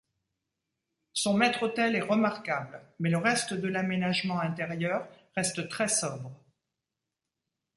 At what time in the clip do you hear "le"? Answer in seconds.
3.11-3.19